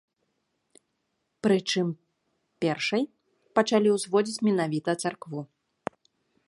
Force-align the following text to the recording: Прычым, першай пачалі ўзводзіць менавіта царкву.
Прычым, 1.47 1.87
першай 2.65 3.03
пачалі 3.59 3.89
ўзводзіць 3.99 4.43
менавіта 4.51 4.91
царкву. 5.05 5.39